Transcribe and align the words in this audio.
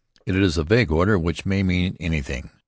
It 0.25 0.35
is 0.35 0.57
a 0.57 0.63
vague 0.63 0.89
order 0.89 1.19
which 1.19 1.45
may 1.45 1.61
mean 1.61 1.95
anything. 1.99 2.49